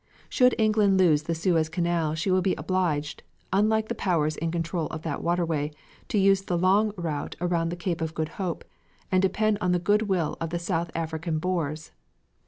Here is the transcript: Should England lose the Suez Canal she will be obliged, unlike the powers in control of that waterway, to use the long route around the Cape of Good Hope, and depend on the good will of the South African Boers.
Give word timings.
Should 0.29 0.55
England 0.57 0.97
lose 0.97 1.21
the 1.21 1.35
Suez 1.35 1.69
Canal 1.69 2.15
she 2.15 2.31
will 2.31 2.41
be 2.41 2.55
obliged, 2.55 3.21
unlike 3.53 3.87
the 3.87 3.93
powers 3.93 4.35
in 4.35 4.49
control 4.49 4.87
of 4.87 5.03
that 5.03 5.21
waterway, 5.23 5.69
to 6.07 6.17
use 6.17 6.41
the 6.41 6.57
long 6.57 6.91
route 6.97 7.35
around 7.39 7.69
the 7.69 7.75
Cape 7.75 8.01
of 8.01 8.15
Good 8.15 8.29
Hope, 8.41 8.65
and 9.11 9.21
depend 9.21 9.59
on 9.61 9.73
the 9.73 9.77
good 9.77 10.09
will 10.09 10.37
of 10.41 10.49
the 10.49 10.57
South 10.57 10.89
African 10.95 11.37
Boers. 11.37 11.91